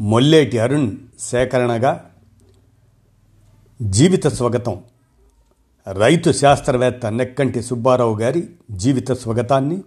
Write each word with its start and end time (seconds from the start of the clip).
మొల్లేటి 0.00 0.58
అరుణ్ 0.58 0.96
సేకరణగా 1.18 2.10
జీవిత 3.82 4.26
స్వగతం. 4.26 4.84
రైతు 5.92 6.32
శాస్త్రవేత్త 6.32 7.06
నెక్కంటి 7.06 7.62
సుబ్బారావు 7.62 8.18
గారి 8.18 8.50
జీవిత 8.70 9.12
స్వగతాన్ని 9.12 9.82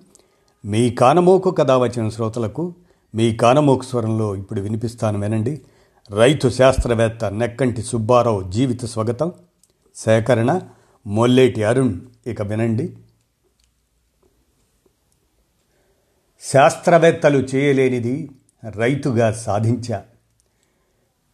మీ 0.66 0.90
కానమోకు 0.90 1.52
కథ 1.52 1.72
వచ్చిన 1.72 2.10
శ్రోతలకు 2.10 2.74
మీ 3.16 3.36
కానమోకు 3.36 3.84
స్వరంలో 3.84 4.36
ఇప్పుడు 4.36 4.62
వినిపిస్తాను 4.62 5.20
వినండి. 5.20 5.62
రైతు 6.12 6.50
శాస్త్రవేత్త 6.50 7.26
నెక్కంటి 7.26 7.82
సుబ్బారావు 7.82 8.52
జీవిత 8.52 8.86
స్వగతం. 8.86 9.32
సేకరణ 9.96 10.62
మొల్లేటి 11.08 11.64
అరుణ్. 11.64 12.00
ఇక 12.28 12.42
వినండి. 12.42 12.98
శాస్త్రవేత్తలు 16.42 17.38
చేయలేనిది 17.38 18.32
రైతుగా 18.76 19.32
సాధించా. 19.32 20.04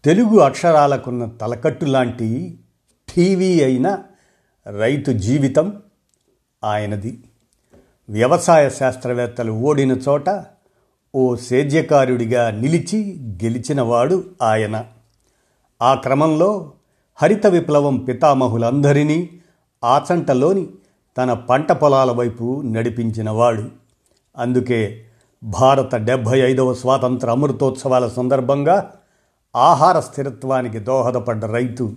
తెలుగు 0.07 0.37
అక్షరాలకున్న 0.37 1.25
తలకట్టు 1.25 1.85
లాంటి 1.85 2.59
టీవీ 3.15 3.63
అయిన 3.63 3.99
రైతు 4.79 5.11
జీవితం 5.11 5.81
ఆయనది. 6.63 7.23
వ్యవసాయ 8.09 8.69
శాస్త్రవేత్తలు 8.69 9.51
ఓడిన 9.51 9.91
చోట 9.91 10.45
ఓ 11.15 11.35
సేద్యకారుడిగా 11.35 12.51
నిలిచి 12.51 13.17
గెలిచినవాడు 13.43 14.23
ఆయన. 14.41 14.85
ఆ 15.81 15.93
క్రమంలో 15.93 16.71
హరిత 17.15 17.47
విప్లవం 17.47 17.97
పితామహులందరినీ 17.97 19.29
ఆచంటలోని 19.85 20.67
తన 21.17 21.33
పంట 21.33 21.71
పొలాల 21.71 22.11
వైపు 22.11 22.61
నడిపించినవాడు. 22.61 23.63
అందుకే 24.37 25.03
భారత 25.43 25.95
డెబ్భై 25.95 26.39
ఐదవ 26.39 26.73
స్వాతంత్ర 26.73 27.31
అమృతోత్సవాల 27.31 28.07
సందర్భంగా 28.07 28.93
ఆహార 29.57 29.99
స్థిరత్వానికి 29.99 30.79
దోహదపడ్డ 30.79 31.45
రైతు 31.45 31.95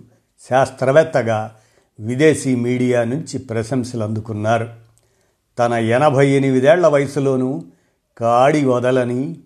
శాస్త్రవేత్తగా 0.49 1.55
విదేశీ 1.99 2.55
మీడియా 2.55 3.03
నుంచి 3.03 3.39
ప్రశంసలు 3.39 4.03
అందుకున్నారు. 4.03 4.69
తన 5.59 5.73
ఎనభై 5.73 6.27
ఎనిమిదేళ్ళ 6.27 6.87
వయసులోనూ 6.87 7.63
కాడి 8.17 8.65
వదలని 8.65 9.37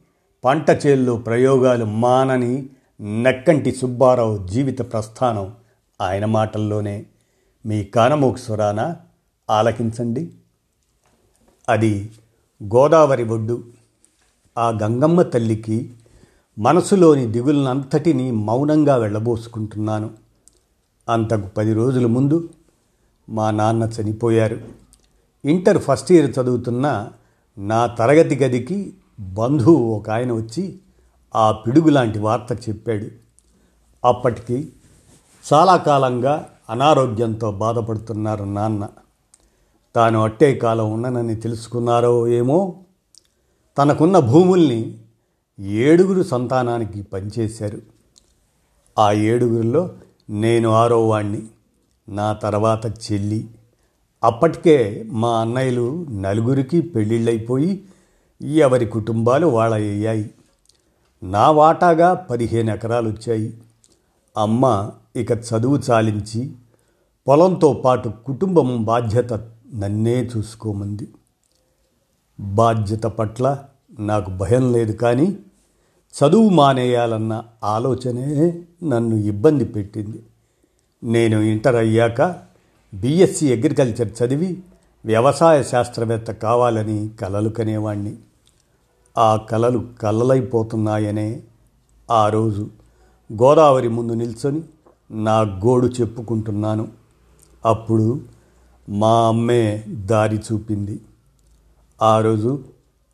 పంట 0.43 0.69
చేల్లో 0.69 1.17
ప్రయోగాలు 1.17 1.85
మానని 1.85 2.69
నెక్కంటి 3.01 3.71
సుబ్బారావు 3.71 4.47
జీవిత 4.47 4.79
ప్రస్థానం 4.79 5.53
ఆయన 6.01 6.25
మాటల్లోనే. 6.25 7.05
మీ 7.65 7.83
కానమోకు 7.83 8.37
స్వరాన 8.37 8.95
ఆలకించండి. 9.49 10.31
అది 11.69 12.11
గోదావరి 12.63 13.23
ఒడ్డు. 13.23 13.63
ఆ 14.57 14.69
గంగమ్మ 14.69 15.21
తల్లికి 15.21 15.93
మనసులోని 16.59 17.25
దిగులనంతటినీ 17.25 18.31
మౌనంగా 18.31 18.95
వెళ్ళబోసుకుంటున్నాను. 18.95 20.09
అంతకు 21.09 21.47
పది 21.47 21.73
రోజుల 21.73 22.05
ముందు 22.05 22.49
మా 23.29 23.51
నాన్న 23.51 23.89
చనిపోయారు. 24.01 24.61
ఇంటర్ 25.45 25.77
ఫస్ట్ 25.77 26.11
ఇయర్ 26.11 26.39
చదువుతున్న 26.39 27.09
నా 27.57 27.85
తరగతి 27.85 28.35
గదికి 28.35 28.93
బంధువు 29.19 29.95
ఒక 29.95 30.09
ఆయన 30.09 30.31
వచ్చి 30.31 30.79
ఆ 31.35 31.51
పిడుగు 31.51 31.89
లాంటి 31.89 32.19
వార్త 32.19 32.69
చెప్పాడు. 32.69 33.05
అప్పటికి 34.05 34.69
చాలా 35.53 35.77
కాలంగా 35.77 36.49
అనారోగ్యంతో 36.69 37.51
బాధపడుతున్నారు 37.51 38.43
నాన్న. 38.43 38.87
తాను 39.95 40.23
అట్టే 40.23 40.55
కాలం 40.55 40.93
ఉన్ననని 40.93 41.35
తెలుసుకున్నారో 41.35 42.27
ఏమో? 42.27 42.75
తనకున్న 43.77 44.19
భూముల్ని 44.19 44.97
ఏడుగురు 45.59 46.23
సంతానానికి 46.23 47.01
పనిచేశారు. 47.01 47.81
ఆ 48.99 49.11
ఏడుగురిలో 49.11 49.89
నేను 50.29 50.69
ఆరో 50.69 51.07
వాణ్ణి 51.07 51.41
నా 52.09 52.33
తర్వాత 52.33 52.85
చెల్లి. 52.85 53.47
అప్పటికే 54.23 55.05
మా 55.07 55.41
అన్నయ్యలు 55.41 56.05
నలుగురికి 56.09 56.81
పెళ్ళిళ్ళైపోయి 56.81 57.85
ఎవరి 58.41 58.85
కుటుంబాలు 58.85 59.47
వాళ్ళ 59.47 59.75
అయ్యాయి 59.75 60.31
నా 61.23 61.51
వాటాగా 61.51 62.13
పదిహేను 62.13 62.73
ఎకరాలు 62.73 63.09
వచ్చాయి 63.09 63.61
అమ్మ 64.37 64.91
ఇక 65.15 65.31
చదువు 65.31 65.77
చాలించి 65.77 66.51
పొలంతో 67.27 67.73
పాటు 67.73 68.13
కుటుంబం 68.25 68.83
బాధ్యత 68.83 69.33
నన్నే 69.73 70.29
చూసుకోమంది. 70.37 71.07
బాధ్యత 72.39 73.03
పట్ల 73.03 73.63
నాకు 73.99 74.29
భయం 74.29 74.73
లేదు 74.73 74.91
కానీ 74.91 75.37
చదువు 76.15 76.49
మానేయాలన్న 76.49 77.43
ఆలోచనే 77.63 78.61
నన్ను 78.83 79.15
ఇబ్బంది 79.15 79.65
పెట్టింది. 79.65 80.23
నేను 81.03 81.39
ఇంటర్ 81.39 81.75
అయ్యాక 81.75 82.21
బీఎస్సీ 82.93 83.53
అగ్రికల్చర్ 83.53 84.23
చదివి 84.23 84.63
వ్యవసాయ 85.05 85.63
శాస్త్రవేత్త 85.63 86.31
కావాలని 86.31 87.09
కలలు 87.21 87.49
కనేవాణ్ణి. 87.49 88.15
ఆ 89.17 89.35
కలలు 89.35 89.87
కలలైపోతున్నాయనే 90.01 91.43
ఆ 92.11 92.29
రోజు 92.29 92.69
గోదావరి 93.33 93.87
ముందు 93.87 94.13
నిల్చొని 94.13 94.63
నా 95.11 95.41
గోడు 95.41 95.87
చెప్పుకుంటున్నాను. 95.87 96.87
అప్పుడు 97.65 98.21
మా 98.89 99.27
అమ్మే 99.27 99.83
దారి 99.87 100.37
చూపింది. 100.37 101.01
ఆ 102.01 102.21
రోజు 102.21 102.63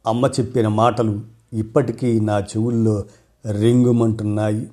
అమ్మ 0.07 0.25
చెప్పిన 0.25 0.67
మాటలు 0.67 1.31
ఇప్పటికీ 1.53 2.19
నా 2.19 2.39
చెవుల్లో 2.39 3.03
రింగుమంటున్నాయి. 3.51 4.67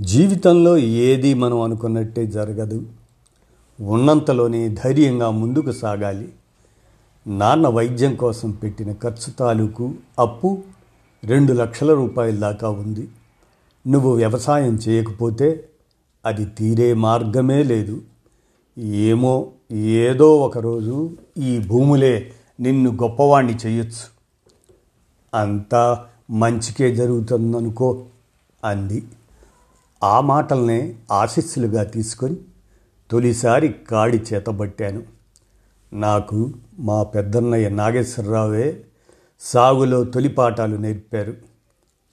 జీవితంలో 0.00 0.76
ఏది 0.76 1.34
మనం 1.34 1.60
అనుకున్నట్టే 1.60 2.26
జరగదు. 2.26 2.86
ఉన్నంతలోనే 3.80 4.68
ధైర్యంగా 4.68 5.30
ముందుకు 5.30 5.72
సాగాలి. 5.72 6.32
నాన్న 7.26 7.68
వైద్యం 7.68 8.16
కోసం 8.16 8.50
పెట్టిన 8.50 8.92
ఖర్చు 8.92 9.30
తాలూకు 9.30 9.94
అప్పు 10.18 10.62
రెండు 11.24 11.52
లక్షల 11.52 11.94
రూపాయల 11.94 12.36
దాకా 12.36 12.68
ఉంది. 12.68 13.08
నువ్వు 13.88 14.14
వ్యవసాయం 14.14 14.74
చేయకపోతే 14.74 15.68
అది 16.26 16.44
తీరే 16.44 16.94
మార్గమే 16.94 17.62
లేదు. 17.62 18.02
ఏమో 18.78 19.46
ఏదో 19.72 20.40
ఒకరోజు 20.40 21.10
ఈ 21.38 21.58
భూములే 21.58 22.32
నిన్ను 22.60 22.90
గొప్పవాణ్ణి 22.90 23.56
చేయొచ్చు. 23.66 24.21
అంతా 25.34 26.06
మంచికే 26.30 26.94
జరుగుతుందనుకో 26.94 28.04
అంది. 28.64 29.04
ఆ 30.02 30.20
మాటల్నే 30.20 30.94
ఆశీస్సులుగా 31.12 31.84
తీసుకొని 31.84 32.36
తొలిసారి 33.10 33.68
కాడి 33.68 34.22
చేతబట్టాను. 34.32 35.02
నాకు 35.92 36.52
మా 36.78 37.02
పెద్దన్నయ్య 37.02 37.68
నాగేశ్వరరావే 37.68 38.84
సాగులో 39.40 40.04
తొలిపాఠాలు 40.04 40.76
నేర్పారు. 40.76 41.34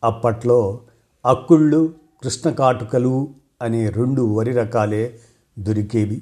అప్పట్లో 0.04 0.80
అక్కుళ్ళు 1.26 1.94
కృష్ణ 2.24 2.50
కాటుకలు 2.50 3.30
అనే 3.62 3.90
రెండు 3.90 4.22
వరి 4.22 4.52
రకాలే 4.52 5.20
దొరికేవి. 5.60 6.22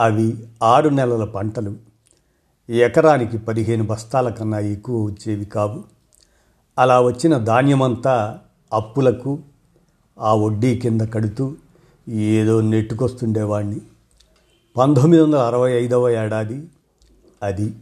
అవి 0.00 0.46
ఆరు 0.62 0.88
నెలల 0.88 1.24
పంటలు. 1.24 1.76
ఎకరానికి 2.70 3.38
పదిహేను 3.38 3.84
బస్తాల 3.84 4.28
కన్నా 4.28 4.58
ఎక్కువ 4.58 5.04
వచ్చేవి 5.04 5.44
కావు. 5.44 5.93
అలా 6.78 7.00
వచ్చిన 7.00 7.38
ధాన్యమంతా 7.38 8.40
అప్పులకు 8.72 9.38
ఆ 10.20 10.34
వడ్డీ 10.34 10.78
కింద 10.78 11.00
కడుతూ 11.00 11.54
ఏదో 12.08 12.60
నెట్టుకొస్తుండేవాణ్ణి. 12.60 13.80
పంతొమ్మిది 14.76 15.22
వందల 15.22 15.38
అరవై 15.38 15.72
ఐదవ 15.72 16.08
ఏడాది 16.08 16.68
అది. 17.42 17.74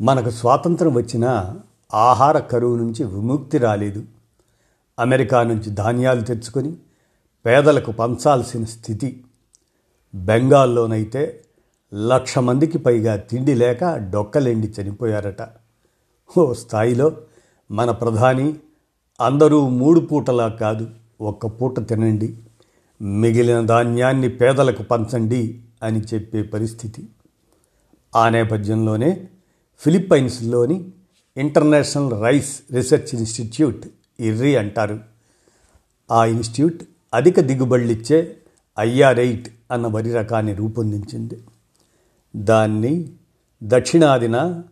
మనకు 0.00 0.30
స్వాతంత్రం 0.30 0.94
వచ్చిన 0.94 1.54
ఆహార 1.94 2.38
కరువు 2.38 2.76
నుంచి 2.76 3.04
విముక్తి 3.04 3.58
రాలేదు. 3.58 4.04
అమెరికా 4.98 5.42
నుంచి 5.42 5.70
ధాన్యాలు 5.70 6.20
తెచ్చుకొని 6.20 6.76
పేదలకు 7.46 7.92
పంచాల్సిన 7.92 8.64
స్థితి. 8.64 9.24
బెంగాల్లోనైతే 10.14 11.44
లక్ష 11.94 12.38
మందికి 12.38 12.78
పైగా 12.78 13.16
తిండి 13.16 13.54
లేక 13.54 13.84
డొక్కలెండి 13.84 14.74
చనిపోయారట. 14.80 15.48
ఓ 16.38 16.52
స్థాయిలో 16.52 17.12
మన 17.70 17.90
ప్రధాని 17.90 18.54
అందరూ 19.20 19.68
మూడు 19.68 20.00
పూటలా 20.00 20.48
కాదు 20.48 20.90
ఒక్క 21.20 21.46
పూట 21.46 21.88
తినండి. 21.88 22.36
మిగిలిన 23.02 23.60
ధాన్యాన్ని 23.60 24.28
పేదలకు 24.28 24.82
పంచండి 24.82 25.62
అని 25.82 26.00
చెప్పే 26.00 26.42
పరిస్థితి. 26.42 27.08
ఆ 28.16 28.28
నేపథ్యంలోనే 28.28 29.28
ఫిలిప్పైన్స్లోని 29.78 30.90
International 31.36 32.22
Rice 32.22 32.60
Research 32.72 33.14
Institute 33.14 33.86
IRRI 34.20 34.56
అంటారు. 34.56 35.00
ఆ 36.10 36.24
ఇన్స్టిట్యూట్ 36.24 36.82
అధిక 37.14 37.40
దిగుబడులిచ్చే 37.40 38.36
ఐఆర్ఎయిట్ 38.80 39.48
అన్న 39.70 39.86
వరి 39.86 40.12
రకాన్ని 40.12 40.54
రూపొందించింది. 40.54 41.42
దాన్ని 42.36 43.12
దక్షిణాదిన 43.62 44.62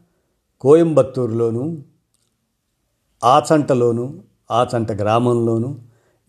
కోయంబత్తూరులోను 0.61 1.90
ఆచంటలోను 3.25 4.19
ఆచంట 4.51 4.93
గ్రామంలోను 4.93 5.79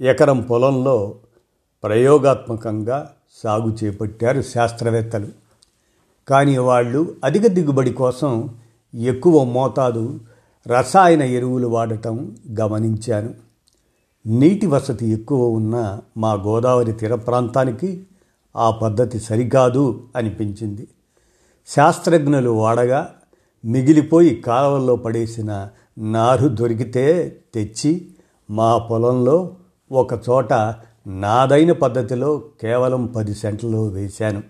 ఎకరం 0.02 0.42
పొలంలో 0.42 1.16
ప్రయోగాత్మకంగా 1.84 3.12
సాగు 3.44 3.78
చేపట్టారు 3.84 4.42
శాస్త్రవేత్తలు. 4.42 5.28
కానీ 6.28 6.58
వాళ్ళు 6.58 7.16
అధిక 7.24 7.48
దిగుబడి 7.48 7.94
కోసం 7.94 8.50
ఎక్కువ 8.96 9.44
మోతాదు 9.44 10.20
రసాయన 10.68 11.22
ఎరువులు 11.22 11.68
వాడటం 11.68 12.38
గమనించాను 12.60 13.34
నీటి 14.26 14.68
వసతి 14.68 15.08
ఎక్కువ 15.08 15.48
ఉన్న 15.48 16.00
మా 16.18 16.34
గోదావరి 16.34 16.94
తీర 16.94 17.16
ప్రాంతానికి 17.16 18.04
ఆ 18.56 18.72
పద్ధతి 18.72 19.20
సరికాదు 19.20 20.04
అనిపించింది. 20.16 20.88
శాస్త్రజ్ఞులు 21.68 22.50
వాడగా 22.50 23.14
మిగిలిపోయి 23.66 24.36
కాలువల్లో 24.36 24.96
పడేసిన 24.96 25.70
నారు 25.98 26.48
దొరికితే 26.48 27.38
తెచ్చి 27.54 28.12
మా 28.50 28.78
పొలంలో 28.78 29.56
ఒక 29.92 30.14
చోట 30.14 30.54
నాదైన 31.08 31.72
పద్ధతిలో 31.72 32.44
కేవలం 32.62 33.06
పది 33.06 33.36
సెంట్లలో 33.36 33.84
వేశాను. 33.84 34.44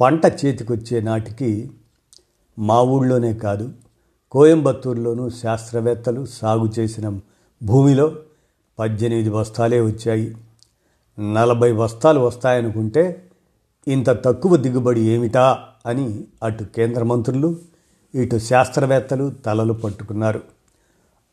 పంట 0.00 0.26
చేతికొచ్చే 0.26 1.00
నాటికి 1.00 1.70
మా 2.58 2.82
ఊళ్ళోనే 2.82 3.34
కాదు 3.34 3.72
కోయంబత్తూరులోనూ 4.30 5.30
శాస్త్రవేత్తలు 5.30 6.26
సాగు 6.26 6.66
చేసిన 6.78 7.20
భూమిలో 7.62 8.16
పద్దెనిమిది 8.78 9.30
బస్తాలే 9.30 9.80
వచ్చాయి. 9.80 10.36
నలభై 11.32 11.72
బస్తాలు 11.72 12.20
వస్తాయనుకుంటే 12.20 13.30
ఇంత 13.88 14.10
తక్కువ 14.10 14.56
దిగుబడి 14.56 15.00
ఏమిటా 15.00 15.64
అని 15.86 16.24
అటు 16.42 16.64
కేంద్ర 16.64 17.02
మంత్రులు 17.02 17.56
ఇటు 18.14 18.38
శాస్త్రవేత్తలు 18.38 19.30
తలలు 19.30 19.72
పట్టుకున్నారు. 19.72 20.42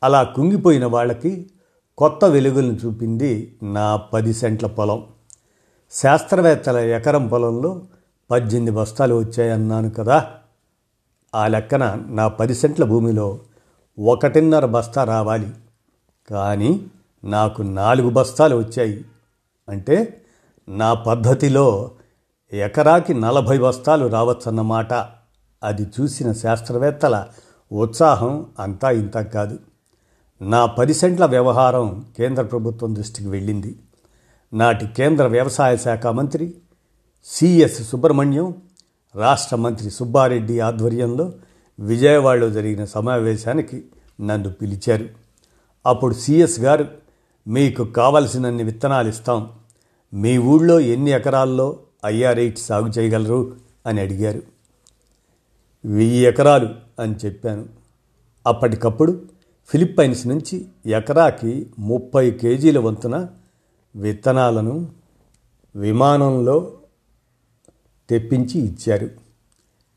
అలా 0.02 0.22
కుంగిపోయిన 0.22 0.86
వాళ్ళకి 0.86 1.50
కొత్త 1.98 2.24
వెలుగులను 2.24 2.72
చూపింది 2.72 3.56
నా 3.62 3.96
పది 3.96 4.34
సెంట్ల 4.34 4.66
పొలం. 4.66 5.06
శాస్త్రవేత్తల 5.92 6.76
ఎకరం 6.76 7.28
పొలంలో 7.28 7.82
పద్దెనిమిది 8.30 8.76
బస్తాలు 8.76 9.14
వచ్చాయన్నాను 9.14 9.90
కదా. 9.90 10.34
ఆ 11.34 11.46
లెక్కన 11.46 12.02
నా 12.06 12.28
పది 12.28 12.54
సెంట్ల 12.54 12.84
భూమిలో 12.84 13.38
ఒకటిన్నర 13.98 14.66
బస్తా 14.66 15.04
రావాలి. 15.04 15.50
కానీ 16.30 16.86
నాకు 17.24 17.62
నాలుగు 17.62 18.10
బస్తాలు 18.10 18.56
వచ్చాయి. 18.56 19.04
అంటే 19.68 20.24
నా 20.68 20.94
పద్ధతిలో 20.94 21.90
ఎకరాకి 22.52 23.14
నలభై 23.14 23.58
బస్తాలు 23.58 24.06
రావచ్చన్నమాట. 24.06 25.21
అది 25.62 25.82
చూసిన 25.82 26.32
శాస్త్రవేత్తల 26.32 27.26
ఉత్సాహం 27.72 28.46
అంతా 28.58 28.90
ఇంత 28.90 29.18
కాదు. 29.18 29.58
నా 30.42 30.66
పది 30.66 30.94
సెంట్ల 30.94 31.24
వ్యవహారం 31.24 32.06
కేంద్ర 32.18 32.42
ప్రభుత్వం 32.42 32.94
దృష్టికి 32.94 33.28
వెళ్ళింది. 33.28 33.78
నాటి 34.52 34.86
కేంద్ర 34.86 35.26
వ్యవసాయ 35.26 35.76
శాఖ 35.76 36.06
మంత్రి 36.06 36.54
సిఎస్ 37.24 37.90
సుబ్రహ్మణ్యం 37.90 38.54
రాష్ట్ర 39.16 39.56
మంత్రి 39.56 39.90
సుబ్బారెడ్డి 39.90 40.60
ఆధ్వర్యంలో 40.60 41.32
విజయవాడలో 41.80 42.50
జరిగిన 42.50 42.84
సమావేశానికి 42.84 43.84
నన్ను 44.20 44.52
పిలిచారు. 44.52 45.08
అప్పుడు 45.86 46.14
సిఎస్ 46.14 46.60
గారు 46.60 46.88
మీకు 47.48 47.84
కావలసినన్ని 47.84 48.62
విత్తనాలు 48.62 49.08
ఇస్తాం. 49.08 49.48
మీ 50.14 50.38
ఊళ్ళో 50.38 50.80
ఎన్ని 50.80 51.10
ఎకరాల్లో 51.10 51.78
ఐఆర్-ఎయిట్ 52.06 52.58
సాగు 52.58 52.88
చేయగలరు? 52.88 53.56
అని 53.86 54.00
అడిగారు. 54.00 54.51
వెయ్యి 55.84 56.26
ఎకరాలు 56.26 56.68
అని 56.98 57.14
చెప్పాను. 57.24 57.66
అప్పటికప్పుడు 58.46 59.22
ఫిలిప్పైన్స్ 59.66 60.26
నుంచి 60.26 60.66
ఎకరాకి 60.86 61.70
ముప్పై 61.78 62.30
కేజీల 62.30 62.78
వంతున 62.78 63.28
విత్తనాలను 63.96 64.88
విమానంలో 65.76 66.72
తెప్పించి 68.10 68.60
ఇచ్చారు. 68.60 69.10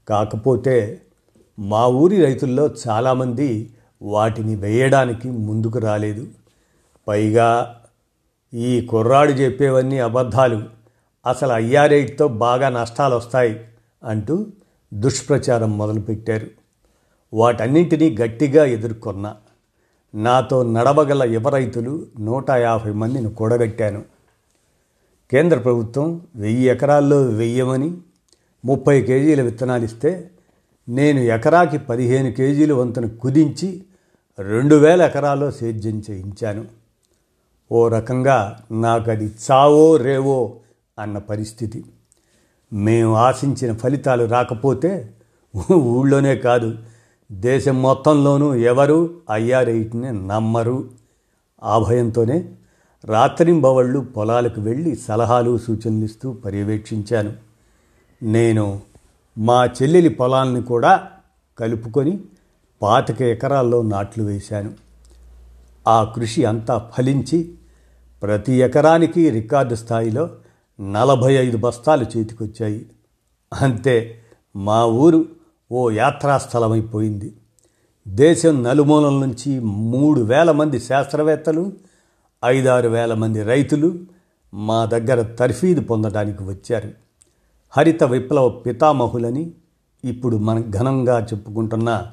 కాకపోతే 0.07 1.01
మా 1.59 1.87
ఊరి 1.87 2.25
రైతుల్లో 2.25 2.69
చాలామంది 2.87 3.73
వాటిని 4.01 4.55
వేయడానికి 4.55 5.29
ముందుకు 5.29 5.79
రాలేదు. 5.79 6.27
పైగా 7.07 7.81
ఈ 8.53 8.81
కుర్రాడు 8.81 9.31
చెప్పేవన్నీ 9.31 9.99
అబద్ధాలు. 9.99 10.63
అసలు 11.25 11.53
ఐఆర్ఐట్తో 11.53 12.27
బాగా 12.27 12.69
నష్టాలు 12.69 13.15
వస్తాయి 13.15 13.67
అంటూ 14.03 14.47
దుష్ప్రచారం 14.95 15.77
మొదలుపెట్టారు. 15.77 16.47
వాటన్నింటినీ 17.33 18.17
గట్టిగా 18.21 18.65
ఎదుర్కొన్న 18.65 19.35
నాతో 20.15 20.63
నడవగల 20.63 21.23
యువ 21.23 21.49
రైతులు 21.49 22.05
నూట 22.19 22.51
యాభై 22.51 22.91
మందిని 22.91 23.33
కూడగట్టాను 23.33 24.03
కేంద్ర 25.31 25.57
ప్రభుత్వం 25.57 26.21
వెయ్యి 26.35 26.69
ఎకరాల్లో 26.69 27.23
వెయ్యమని 27.23 27.97
ముప్పై 28.65 29.01
కేజీల 29.01 29.41
విత్తనాలు 29.41 29.83
ఇస్తే 29.83 30.29
నేను 30.89 31.19
ఎకరాకి 31.19 31.77
పదిహేను 31.77 32.31
కేజీల 32.31 32.73
వంతును 32.73 33.09
కుదించి 33.17 33.83
రెండు 34.39 34.75
వేల 34.75 35.01
ఎకరాల్లో 35.01 35.51
సేద్యం 35.51 36.03
చేయించాను. 36.11 36.65
ఓ 37.71 37.87
రకంగా 37.87 38.59
నాకు 38.71 39.11
అది 39.11 39.31
చావో 39.51 39.97
రేవో 39.97 40.55
అన్న 40.99 41.17
పరిస్థితి. 41.17 41.85
మేము 42.75 43.15
ఆశించిన 43.15 43.73
ఫలితాలు 43.73 44.25
రాకపోతే 44.25 45.13
ఊళ్ళోనే 45.73 46.35
కాదు. 46.35 46.77
దేశం 47.31 47.81
మొత్తంలోనూ 47.81 48.53
ఎవరు 48.53 49.09
ఐఆర్ఐటిని 49.31 50.27
నమ్మరు. 50.27 50.89
ఆ 51.63 51.79
భయంతోనే 51.79 52.49
రాత్రింబవళ్ళు 53.05 53.99
పొలాలకు 53.99 54.61
వెళ్ళి 54.61 54.95
సలహాలు 54.95 55.57
సూచనలు 55.57 56.05
ఇస్తూ 56.05 56.33
పర్యవేక్షించాను. 56.33 57.33
నేను 58.23 58.79
మా 59.37 59.65
చెల్లెలి 59.65 60.09
పొలాల్ని 60.09 60.63
కూడా 60.63 61.07
కలుపుకొని 61.59 62.19
పాతిక 62.81 63.21
ఎకరాల్లో 63.21 63.81
నాట్లు 63.81 64.23
వేశాను. 64.23 64.71
ఆ 65.87 66.03
కృషి 66.03 66.45
అంతా 66.45 66.91
ఫలించి 66.97 67.53
ప్రతి 68.23 68.53
ఎకరానికి 68.53 69.29
రికార్డు 69.29 69.75
స్థాయిలో 69.75 70.29
నలభై 70.79 71.33
ఐదు 71.33 71.57
బస్తాలు 71.57 72.05
చేతికొచ్చాయి. 72.17 72.85
అంతే 73.53 74.21
మా 74.55 74.85
ఊరు 74.85 75.25
ఓ 75.71 75.89
యాత్రాస్థలమైపోయింది 75.89 77.35
దేశం 78.07 78.63
నలుమూలల 78.63 79.13
నుంచి 79.13 79.59
మూడు 79.59 80.21
వేల 80.21 80.51
మంది 80.51 80.79
శాస్త్రవేత్తలు 80.79 81.73
ఐదారు 82.45 82.87
వేల 82.87 83.13
మంది 83.13 83.43
రైతులు 83.43 83.99
మా 84.53 84.85
దగ్గర 84.85 85.21
తర్ఫీదు 85.21 85.81
పొందడానికి 85.81 86.43
వచ్చారు. 86.43 86.89
హరిత 87.69 88.03
విప్లవ 88.03 88.49
పితామహులని 88.49 89.53
ఇప్పుడు 90.03 90.37
మనం 90.37 90.71
ఘనంగా 90.71 91.19
చెప్పుకుంటున్న 91.19 92.07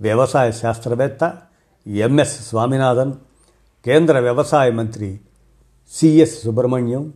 వ్యవసాయ 0.00 0.52
శాస్త్రవేత్త 0.52 1.38
ఎంఎస్ 1.86 2.48
స్వామినాథన్ 2.48 3.14
కేంద్ర 3.84 4.18
వ్యవసాయ 4.18 4.70
మంత్రి 4.70 5.20
సిఎస్ 5.92 6.42
సుబ్రహ్మణ్యం 6.42 7.12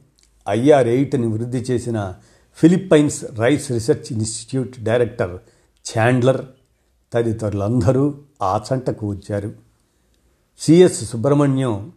ఐఆర్ 0.49 0.89
ఎయిట్ని 0.89 1.27
వృద్ధి 1.27 1.59
చేసిన 1.59 2.15
Philippines 2.55 3.25
Rice 3.39 3.71
Research 3.71 4.13
Institute 4.13 4.81
director 4.83 5.39
Chandler 5.87 6.47
తదితరులందరూ 7.13 8.15
ఆ 8.43 8.61
చంటకు 8.73 9.09
వచ్చారు. 9.09 9.53
CS 10.59 11.11
Subrahmanyam 11.11 11.93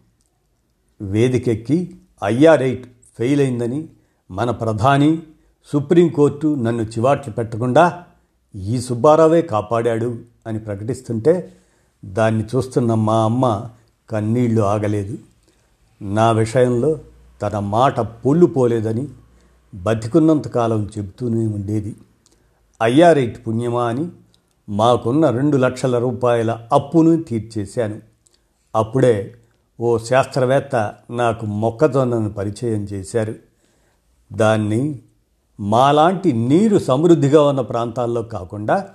వేదికెక్కి 1.00 1.96
IR 2.24 2.62
eight 2.62 2.86
fail 3.18 3.40
అయిందని 3.40 3.88
మన 4.30 4.50
ప్రధాని 4.50 5.22
సుప్రీంకోర్టు 5.72 6.54
నన్ను 6.54 6.82
చివాట్లు 6.82 7.32
పెట్టకుండా 7.32 8.04
ఈ 8.56 8.80
సుబ్బారావే 8.80 9.42
కాపాడాడు 9.42 10.18
అని 10.46 10.58
ప్రకటిస్తుంటే 10.58 11.52
దాన్ని 12.04 12.44
చూస్తున్న 12.56 12.94
మా 12.94 13.24
అమ్మ 13.24 13.68
కన్నీళ్ళు 14.10 14.62
ఆగలేదు. 14.62 15.18
నా 16.02 16.32
విషయంలో 16.32 17.00
తన 17.44 17.58
మాట 17.58 18.00
పొల్లు 18.00 18.46
పోలేదని 18.46 19.08
బతికున్నంతకాలం 19.74 20.90
చెబుతూనే 20.98 21.46
ఉండేది. 21.46 21.96
అయ్యారెట్టి 22.82 23.40
పుణ్యమా 23.40 23.84
అని 23.84 24.08
మాకున్న 24.68 25.30
రెండు 25.30 25.56
లక్షల 25.56 25.98
రూపాయల 25.98 26.68
అప్పును 26.72 27.22
తీర్చేశాను. 27.22 28.00
అప్పుడే 28.74 29.34
ఓ 29.80 29.98
శాస్త్రవేత్త 29.98 30.94
నాకు 31.10 31.46
మొక్కజొన్నను 31.46 32.32
పరిచయం 32.32 32.84
చేశారు. 32.84 33.34
దాన్ని 34.32 34.98
మాలాంటి 35.60 36.32
నీరు 36.32 36.78
సమృద్ధిగా 36.78 37.42
ఉన్న 37.42 37.60
ప్రాంతాల్లో 37.60 38.22
కాకుండా 38.22 38.88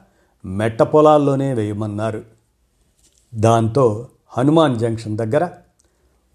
మెట్ట 0.46 0.82
పొలాల్లోనే 0.82 1.54
వేయమన్నారు. 1.54 2.24
దాంతో 3.36 4.08
హనుమాన్ 4.38 4.80
జంక్షన్ 4.80 5.18
దగ్గర 5.18 5.50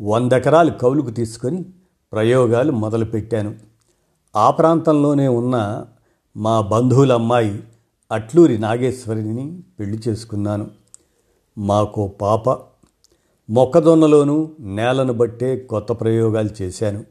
వంద 0.02 0.32
ఎకరాలు 0.32 0.70
కౌలుకు 0.70 1.10
తీసుకొని 1.10 1.64
ప్రయోగాలు 2.14 2.72
మొదలుపెట్టాను. 2.72 3.54
ఆ 4.36 4.50
ప్రాంతంలోనే 4.50 5.28
ఉన్న 5.28 5.86
మా 6.36 6.60
బంధువుల 6.60 7.12
అమ్మాయి 7.12 7.64
అట్లూరి 8.12 8.58
నాగేశ్వరిని 8.58 9.62
పెళ్ళి 9.80 10.00
చేసుకున్నాను. 10.08 10.70
మాకు 11.58 12.08
పాప. 12.08 12.50
మొక్కజొన్నలోనూ 13.50 14.50
నేలను 14.60 15.12
బట్టే 15.12 15.56
కొత్త 15.56 15.92
ప్రయోగాలు 15.92 16.62
చేశాను. 16.62 17.04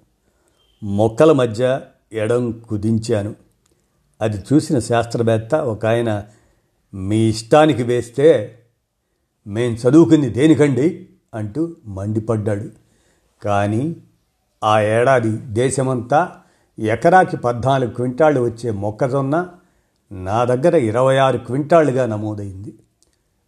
మొక్కల 0.83 1.31
మధ్య 1.31 1.81
ఎడం 2.13 2.51
కుదించాను. 2.51 3.36
అది 4.22 4.38
చూసిన 4.38 4.79
శాస్త్రవేత్త 4.79 5.55
ఒక 5.55 5.86
ఆయన 5.86 6.24
మీ 6.93 7.17
ఇష్టానికి 7.17 7.83
వేస్తే 7.83 8.60
మేం 9.48 9.74
చదువుకుంది 9.74 10.29
దేనికండి? 10.29 11.10
అంటూ 11.33 11.75
మండిపడ్డాడు. 11.86 12.69
కానీ 13.43 13.95
ఆ 14.63 14.82
ఏడాది 14.82 15.29
దేశమంతా 15.29 16.32
ఎకరాకి 16.79 17.38
పద్నాలుగు 17.38 17.91
క్వింటాళ్ళు 17.91 18.39
వచ్చే 18.39 18.72
మొక్కజొన్న 18.72 19.50
నా 20.12 20.43
దగ్గర 20.43 20.75
ఇరవై 20.75 21.17
ఆరు 21.17 21.38
క్వింటాళ్ళుగా 21.38 22.05
నమోదైంది. 22.05 22.74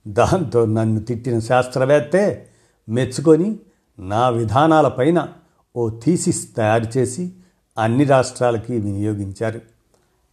దాంతో 0.07 0.65
నన్ను 0.65 1.00
తిట్టిన 1.00 1.39
శాస్త్రవేత్తే 1.39 2.50
మెచ్చుకొని 2.89 3.60
నా 4.00 4.29
విధానాలపైన 4.29 5.27
ఓ 5.75 5.89
థీసిస్ 5.89 6.55
తయారు 6.55 6.98
చేసి 6.98 7.34
అన్ని 7.77 8.03
రాష్ట్రాలకి 8.03 8.74
వినియోగించారు. 8.74 9.62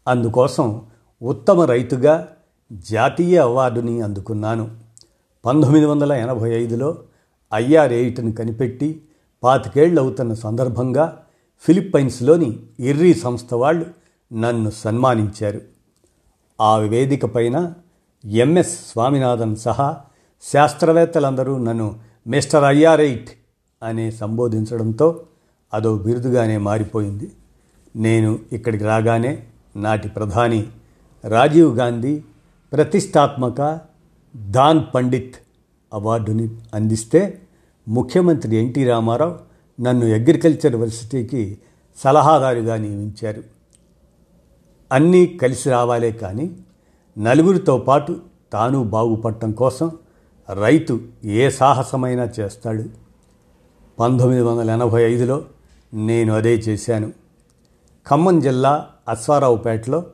అందుకోసం 0.09 0.83
ఉత్తమ 1.23 1.63
రైతుగా 1.63 2.29
జాతీయ 2.73 3.39
అవార్డుని 3.39 4.01
అందుకున్నాను. 4.01 4.71
పంతొమ్మిది 5.45 5.87
వందల 5.87 6.13
ఎనభై 6.13 6.51
ఐదులో 6.51 6.99
ఐఆర్ 7.55 7.93
ఎయిట్ను 7.93 8.33
కనిపెట్టి 8.33 9.03
పాతికేళ్ళు 9.43 10.01
అవుతున్న 10.01 10.35
సందర్భంగా 10.35 11.25
ఫిలిప్పైన్స్లోని 11.61 12.59
ఇర్రి 12.81 13.15
సంస్థ 13.15 13.55
వాళ్ళు 13.55 13.87
నన్ను 14.35 14.71
సన్మానించారు. 14.71 15.61
ఆ 16.61 16.77
వేదిక 16.77 17.25
పైన 17.25 17.73
ఎంఎస్ 18.25 18.91
స్వామినాథన్ 18.93 19.57
సహా 19.57 20.01
శాస్త్రవేత్తలందరూ 20.43 21.59
నన్ను 21.59 22.01
మిస్టర్ 22.27 22.65
అయ్యారైట్ 22.65 23.31
అని 23.83 24.13
సంబోధించడంతో 24.13 25.25
అదో 25.75 25.99
బిరుదుగానే 25.99 26.59
మారిపోయింది. 26.59 27.33
నేను 27.97 28.39
ఇక్కడికి 28.53 28.85
రాగానే 28.85 29.47
నాటి 29.77 30.09
ప్రధాని 30.09 30.67
రాజీవ్ 31.25 31.77
గాంధీ 31.77 32.23
ప్రతిష్టాత్మక 32.73 33.81
దాన్ 34.37 34.85
పండిత్ 34.95 35.35
అవార్డుని 35.93 36.49
అందిస్తే 36.75 37.42
ముఖ్యమంత్రి 37.89 38.57
ఎన్టీ 38.57 38.85
రామారావు 38.85 39.35
నన్ను 39.83 40.07
అగ్రికల్చర్ 40.07 40.65
యూనివర్సిటీకి 40.65 41.59
సలహాదారుగా 41.97 42.77
నియమించారు. 42.77 43.43
అన్నీ 44.93 45.27
కలిసి 45.27 45.71
రావాలే 45.71 46.13
కానీ 46.13 46.57
నలుగురితో 47.19 47.79
పాటు 47.79 48.21
తాను 48.53 48.85
బాగుపడటం 48.85 49.53
కోసం 49.53 49.91
రైతు 50.61 51.01
ఏ 51.25 51.51
సాహసమైనా 51.51 52.29
చేస్తాడు. 52.41 52.85
పంతొమ్మిది 53.99 54.43
వందల 54.43 54.71
ఎనభై 54.71 55.03
ఐదులో 55.03 55.45
నేను 55.95 56.35
అదే 56.35 56.55
చేశాను. 56.55 57.13
ఖమ్మం 58.11 58.41
జిల్లా 58.41 58.89
అశ్వారావుపేటలో 59.09 60.05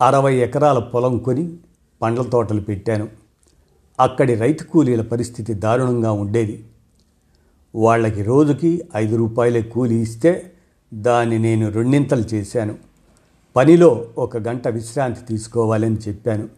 అరవై 0.00 0.34
ఎకరాల 0.34 0.78
పొలం 0.78 1.18
కొని 1.18 1.56
పండ్ల 2.02 2.22
తోటలు 2.22 2.60
పెట్టాను. 2.60 3.19
అక్కడి 4.00 4.34
రైతు 4.34 4.64
కూలీల 4.64 5.02
పరిస్థితి 5.02 5.54
దారుణంగా 5.54 6.12
ఉండేది. 6.12 6.64
వాళ్ళకి 7.74 8.22
రోజుకి 8.22 8.82
ఐదు 8.96 9.16
రూపాయలే 9.16 9.62
కూలి 9.62 9.94
ఇస్తే 9.94 10.52
దాన్ని 10.94 11.38
నేను 11.38 11.68
రెండింతలు 11.68 12.20
చేశాను. 12.20 12.78
పనిలో 13.56 14.08
ఒక 14.18 14.36
గంట 14.36 14.68
విశ్రాంతి 14.68 15.20
తీసుకోవాలని 15.26 15.96
చెప్పాను. 15.96 16.48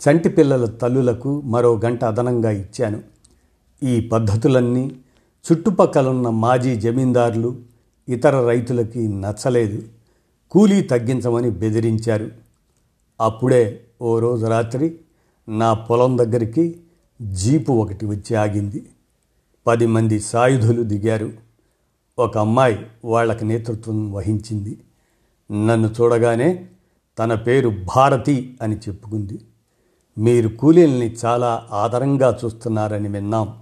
చంటి 0.00 0.28
పిల్లల 0.28 0.64
తల్లులకు 0.64 1.40
మరో 1.40 1.80
గంట 1.84 2.04
అదనంగా 2.04 2.50
ఇచ్చాను. 2.50 3.02
ఈ 3.82 4.00
పద్ధతులన్నీ 4.00 4.96
చుట్టుపక్కలున్న 5.52 6.28
మాజీ 6.28 6.76
జమీందారులు 6.76 7.56
ఇతర 8.08 8.46
రైతులకి 8.46 9.08
నచ్చలేదు. 9.08 9.82
కూలీ 10.50 10.82
తగ్గించమని 10.82 11.50
బెదిరించారు. 11.50 12.30
అప్పుడే 13.20 13.80
ఓ 14.02 14.18
రోజు 14.18 14.46
రాత్రి 14.46 14.98
నా 15.48 15.74
పొలం 15.74 16.18
దగ్గరికి 16.18 16.80
జీపు 17.22 17.72
ఒకటి 17.72 18.06
వచ్చి 18.06 18.36
ఆగింది. 18.36 18.86
పది 19.66 19.86
మంది 19.86 20.20
సాయుధులు 20.20 20.82
దిగారు. 20.82 21.32
ఒక 22.18 22.38
అమ్మాయి 22.38 22.86
వాళ్ళకి 23.04 23.44
నేతృత్వం 23.44 24.12
వహించింది. 24.12 24.80
నన్ను 25.52 25.88
చూడగానే 26.00 26.68
తన 27.18 27.34
పేరు 27.34 27.72
భారతి 27.96 28.58
అని 28.62 28.76
చెప్పుకుంది. 28.76 29.38
మీరు 30.18 30.48
కూలీల్ని 30.48 31.16
చాలా 31.24 31.66
ఆదరంగా 31.72 32.38
చూస్తున్నారని 32.44 33.08
విన్నాం. 33.08 33.54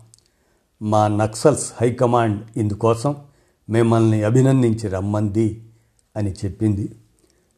మా 0.82 1.08
నక్సల్స్ 1.08 1.73
హైకమాండ్ 1.80 2.47
ఇందుకోసం 2.56 3.16
మిమ్మల్ని 3.70 4.23
అభినందించి 4.23 4.88
రమ్మంది 4.88 5.68
అని 6.16 6.32
చెప్పింది. 6.32 6.92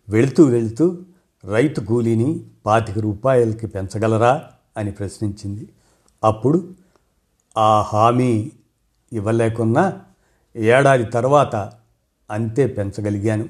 వెళుతూ 0.09 0.45
వెళుతూ 0.45 0.99
రైతు 1.45 1.81
కూలీని 1.81 2.45
పాతిక 2.67 2.99
రూపాయలకి 2.99 3.67
పెంచగలరా 3.67 4.45
అని 4.77 4.93
ప్రశ్నించింది. 4.93 5.69
అప్పుడు 6.25 6.69
ఆ 7.59 7.83
హామీ 7.83 8.53
ఇవ్వలేకున్నా 9.13 10.01
ఏడాది 10.57 11.05
తర్వాత 11.05 11.73
అంతే 12.31 12.67
పెంచగలిగాను. 12.67 13.49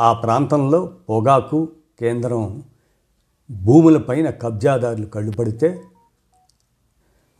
ఆ 0.00 0.12
ప్రాంతంలో 0.12 0.86
పొగాకు 1.10 1.68
కేంద్రం 2.00 2.62
భూములపైన 3.50 4.30
కబ్జాదారులు 4.30 5.06
కళ్ళుపడితే 5.06 5.82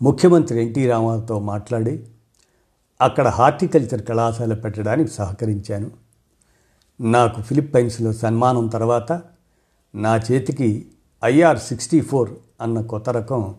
ముఖ్యమంత్రి 0.03 0.63
ఎన్టీ 0.63 0.89
రామారావుతో 0.89 1.41
మాట్లాడి 1.41 2.07
అక్కడ 3.01 3.29
హార్టికల్చర్ 3.29 4.03
కళాశాల 4.03 4.55
పెట్టడానికి 4.55 5.11
సహకరించాను. 5.11 5.91
నాకు 7.01 7.43
ఫిలిప్పైన్స్లో 7.43 8.13
సన్మానం 8.13 8.67
తర్వాత 8.67 9.23
నా 9.95 10.17
చేతికి 10.17 10.87
ఐఆర్ 11.25 11.59
సిక్స్టీ 11.59 12.01
ఫోర్ 12.01 12.31
అన్న 12.61 12.81
కొత్త 12.81 13.11
రకం 13.11 13.55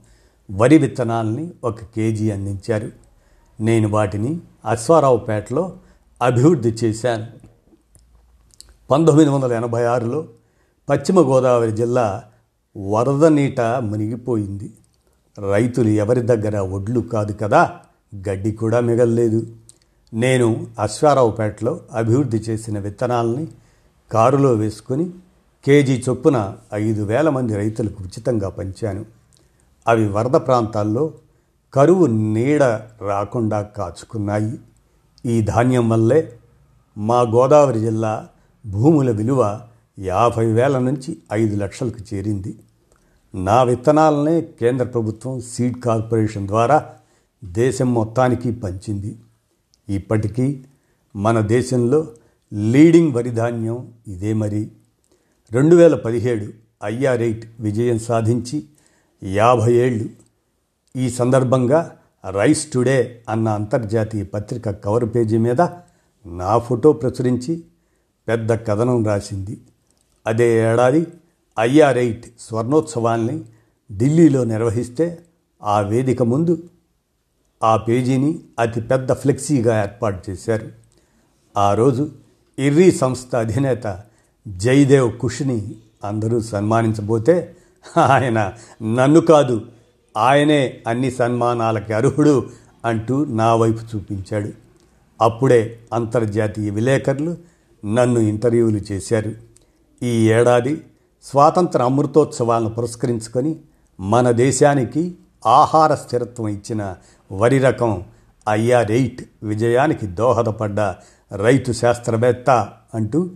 వరి 0.51 0.77
విత్తనాల్ని 0.77 1.51
ఒక 1.63 1.83
కేజీ 1.83 2.31
అందించారు. 2.31 2.91
నేను 3.61 3.89
వాటిని 3.89 4.39
అశ్వారావుపేటలో 4.65 5.77
అభివృద్ధి 6.21 6.69
చేశాను. 6.69 7.27
పంతొమ్మిది 8.91 9.29
వందల 9.29 9.53
ఎనభై 9.53 9.83
ఆరులో 9.83 10.27
పశ్చిమ 10.89 11.19
గోదావరి 11.19 11.71
జిల్లా 11.71 12.23
వరద 12.89 13.25
నీట 13.25 13.61
మునిగిపోయింది. 13.61 14.73
రైతులు 15.51 15.88
ఎవరి 15.88 16.21
దగ్గర 16.21 16.57
ఒడ్లు 16.57 17.00
కాదు 17.00 17.33
కదా 17.33 17.79
గడ్డి 18.15 18.51
కూడా 18.51 18.79
మిగల్లేదు. 18.79 19.47
నేను 20.13 20.67
అశ్వారావుపేటలో 20.79 21.79
అభివృద్ధి 21.93 22.38
చేసిన 22.38 22.79
విత్తనాలని 22.79 23.47
కారులో 24.11 24.53
వేసుకొని 24.53 25.09
కేజీ 25.65 26.03
చొప్పున 26.10 26.58
ఐదు 26.74 27.03
వేల 27.03 27.30
మంది 27.30 27.56
రైతులకు 27.56 28.03
ఉచితంగా 28.03 28.50
పంచాను. 28.50 29.06
అవి 29.88 30.08
వరద 30.08 30.32
ప్రాంతాల్లో 30.32 31.13
కరువు 31.74 32.06
నీడ 32.06 32.63
రాకుండా 33.01 33.62
కాచుకున్నాయి. 33.62 34.58
ఈ 35.25 35.41
ధాన్యం 35.41 35.89
వల్లే 35.89 36.34
మా 36.98 37.22
గోదావరి 37.22 37.80
జిల్లా 37.80 38.27
భూముల 38.65 39.12
విలువ 39.12 39.62
యాభై 40.00 40.46
వేల 40.46 40.80
నుంచి 40.80 41.18
ఐదు 41.34 41.56
లక్షలకు 41.56 42.15
చేరింది. 42.15 42.60
నా 43.36 43.63
విత్తనాలనే 43.63 44.41
కేంద్ర 44.41 44.86
ప్రభుత్వం 44.86 45.41
సీడ్ 45.41 45.80
కార్పొరేషన్ 45.80 46.48
ద్వారా 46.48 46.86
దేశం 47.44 47.94
మొత్తానికి 47.94 48.51
పంచింది. 48.51 49.20
ఇప్పటికీ 49.89 50.65
మన 51.15 51.39
దేశంలో 51.39 52.08
లీడింగ్ 52.53 53.13
వరి 53.13 53.30
ధాన్యం 53.30 53.94
ఇదే 54.08 54.34
మరి. 54.34 54.72
రెండు 55.53 55.75
వేల 55.75 55.96
పదిహేడు 55.96 56.46
ఐఆర్ఎయిట్ 56.84 57.46
విజయం 57.60 58.00
సాధించి 58.00 58.63
యాభై 59.24 59.74
ఏళ్ళు. 59.74 60.10
ఈ 60.96 61.10
సందర్భంగా 61.10 61.98
రైస్ 62.29 62.72
టుడే 62.72 63.24
అన్న 63.29 63.50
అంతర్జాతీయ 63.50 64.24
పత్రిక 64.24 64.70
కవర్ 64.70 65.05
పేజీ 65.15 65.38
మీద 65.38 65.62
నా 66.25 66.58
ఫోటో 66.58 66.93
ప్రచురించి 66.93 67.63
పెద్ద 68.27 68.53
కథనం 68.53 69.05
రాసింది. 69.05 69.58
అదే 70.27 70.74
ఏడాది 70.74 71.08
ఐఆర్ఎయిట్ 71.60 72.25
స్వర్ణోత్సవాల్ని 72.39 73.43
ఢిల్లీలో 73.98 74.43
నిర్వహిస్తే 74.43 75.20
ఆ 75.63 75.79
వేదిక 75.79 76.24
ముందు 76.24 76.63
ఆ 77.63 77.77
పేజీని 77.77 78.39
అతి 78.60 78.81
పెద్ద 78.81 79.13
ఫ్లెక్సీగా 79.13 79.81
ఏర్పాటు 79.81 80.31
చేశారు. 80.31 80.70
ఆ 81.58 81.74
రోజు 81.74 82.12
ఇర్రీ 82.60 82.91
సంస్థ 82.91 83.36
అధినేత 83.36 84.03
జయదేవ్ 84.48 85.19
కుషిని 85.19 85.75
అందరూ 86.03 86.39
సన్మానించబోతే 86.39 87.55
ఆయన 87.98 88.53
నన్ను 88.83 89.21
కాదు 89.21 89.65
ఆయనే 90.17 90.81
అన్ని 90.88 91.12
సన్మానాలకి 91.12 91.93
అర్హుడు 91.93 92.50
అంటూ 92.86 93.25
నా 93.25 93.55
వైపు 93.55 93.95
చూపించాడు. 93.95 94.50
అప్పుడే 95.21 95.79
అంతర్జాతీయ 95.93 96.69
విలేకరులు 96.69 97.38
నన్ను 97.86 98.19
ఇంటర్వ్యూలు 98.19 98.79
చేశారు. 98.91 99.31
ఈ 100.03 100.31
ఏడాది 100.31 100.83
స్వాతంత్ర 101.24 101.83
అమృతోత్సవాలను 101.83 102.69
పురస్కరించుకొని 102.69 103.60
మన 104.00 104.31
దేశానికి 104.31 105.15
ఆహార 105.45 105.95
స్థిరత్వం 105.95 106.48
ఇచ్చిన 106.48 106.95
వరి 107.31 107.60
రకం 107.60 108.03
ఐఆర్ 108.50 108.91
ఎయిట్ 108.91 109.21
విజయానికి 109.43 110.07
దోహదపడ్డ 110.07 110.79
రైతు 111.36 111.71
శాస్త్రవేత్త 111.71 112.69
అంటూ 112.93 113.31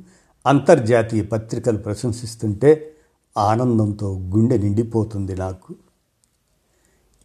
అంతర్జాతీయ 0.45 1.23
పత్రికలు 1.23 1.77
ప్రశంసిస్తుంటే 1.77 2.91
ఆనందంతో 3.37 4.19
గుండె 4.19 4.57
నిండిపోతుంది 4.57 5.35
నాకు. 5.35 5.75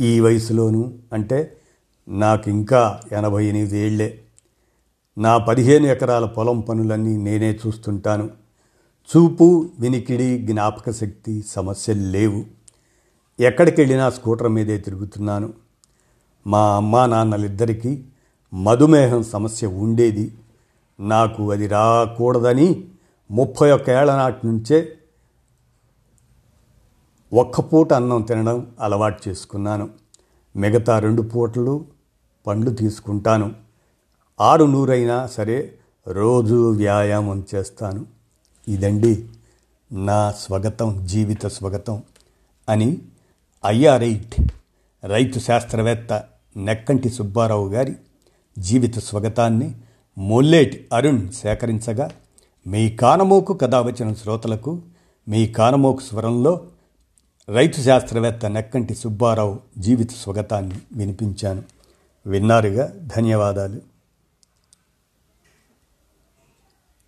ఈ 0.01 0.21
వయసులోనూ 0.21 0.93
అంటే 1.13 1.57
నాకు 2.09 2.51
ఇంకా 2.51 3.01
ఎనభై 3.13 3.47
ఎనిమిది 3.47 3.79
ఏళ్ళే. 3.79 4.21
నా 5.19 5.39
పదిహేను 5.39 5.87
ఎకరాల 5.87 6.25
పొలం 6.25 6.61
పనులన్నీ 6.61 7.17
నేనే 7.17 7.59
చూస్తుంటాను. 7.67 8.31
చూపు 9.17 9.71
వినికిడి 9.81 10.39
జ్ఞాపక 10.39 10.91
శక్తి 10.91 11.45
సమస్యలు 11.49 12.01
లేవు. 12.01 12.45
ఎక్కడికి 13.41 13.81
వెళ్ళినా 13.81 14.11
స్కూటర్ 14.11 14.49
మీదే 14.49 14.79
తిరుగుతున్నాను. 14.79 15.53
మా 16.47 16.77
అమ్మా 16.77 17.07
నాన్నలిద్దరికీ 17.07 18.05
మధుమేహం 18.55 19.23
సమస్య 19.23 19.67
ఉండేది. 19.67 20.35
నాకు 21.01 21.51
అది 21.51 21.67
రాకూడదని 21.67 22.90
ముప్పై 23.31 23.71
ఒక్క 23.71 23.91
ఏళ్ళ 23.91 24.17
నాటి 24.17 24.47
నుంచే 24.47 24.97
ఒక్క 27.33 27.61
పూట 27.61 27.93
అన్నం 27.93 28.23
తినడం 28.23 28.67
అలవాటు 28.81 29.29
చేసుకున్నాను. 29.29 29.89
మిగతా 30.57 30.99
రెండు 30.99 31.23
పూటలు 31.23 31.85
పండ్లు 32.47 32.71
తీసుకుంటాను. 32.71 33.53
ఆరు 34.41 34.65
నూరైనా 34.65 35.27
సరే 35.27 35.75
రోజు 36.09 36.77
వ్యాయామం 36.77 37.47
చేస్తాను. 37.55 38.07
ఇదండి 38.69 39.29
నా 39.93 40.33
స్వగతం 40.33 41.07
జీవిత 41.07 41.47
స్వగతం 41.47 42.03
అని 42.69 42.99
ఐఆర్ఐట్ 43.67 44.35
రైతు 45.05 45.39
శాస్త్రవేత్త 45.39 46.25
నెక్కంటి 46.57 47.09
సుబ్బారావు 47.09 47.69
గారి 47.69 47.97
జీవిత 48.59 48.99
స్వగతాన్ని 48.99 49.75
మొల్లేటి 50.19 50.89
అరుణ్ 50.93 51.29
సేకరించగా 51.29 52.11
మీ 52.67 52.91
కానమోకు 52.91 53.53
కథ 53.55 53.75
వచ్చిన 53.75 54.13
శ్రోతలకు 54.15 54.81
మీ 55.29 55.47
కానమోకు 55.47 56.01
స్వరంలో 56.01 56.61
రైతు 57.49 57.81
శాస్త్రవేత్త 57.81 58.47
నెక్కంటి 58.47 58.95
సుబ్బారావు 58.95 59.59
జీవిత 59.79 60.11
స్వగతాన్ని 60.11 60.75
వినిపించాను. 60.93 61.63
విన్నారుగా? 62.27 62.93
ధన్యవాదాలు. 63.17 63.90